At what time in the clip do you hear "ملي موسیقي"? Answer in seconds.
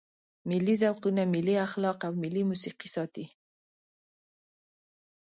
2.23-2.87